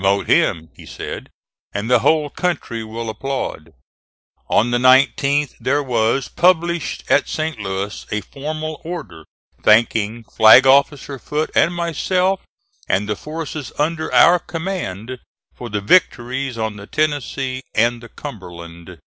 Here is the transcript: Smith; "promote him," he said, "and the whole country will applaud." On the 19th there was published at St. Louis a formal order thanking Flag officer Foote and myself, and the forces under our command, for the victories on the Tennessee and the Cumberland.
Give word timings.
Smith; 0.01 0.07
"promote 0.07 0.27
him," 0.27 0.69
he 0.75 0.83
said, 0.87 1.29
"and 1.73 1.87
the 1.87 1.99
whole 1.99 2.31
country 2.31 2.83
will 2.83 3.07
applaud." 3.07 3.71
On 4.49 4.71
the 4.71 4.79
19th 4.79 5.53
there 5.59 5.83
was 5.83 6.27
published 6.27 7.03
at 7.07 7.29
St. 7.29 7.59
Louis 7.59 8.03
a 8.11 8.21
formal 8.21 8.81
order 8.83 9.25
thanking 9.61 10.23
Flag 10.23 10.65
officer 10.65 11.19
Foote 11.19 11.51
and 11.53 11.75
myself, 11.75 12.39
and 12.89 13.07
the 13.07 13.15
forces 13.15 13.71
under 13.77 14.11
our 14.11 14.39
command, 14.39 15.19
for 15.53 15.69
the 15.69 15.81
victories 15.81 16.57
on 16.57 16.77
the 16.77 16.87
Tennessee 16.87 17.61
and 17.75 18.01
the 18.01 18.09
Cumberland. 18.09 18.97